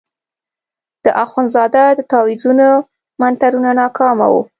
د 1.05 1.07
اخندزاده 1.25 1.83
د 1.95 1.99
تاویزونو 2.11 2.69
منترونه 3.21 3.69
ناکامه 3.81 4.27
وو. 4.31 4.41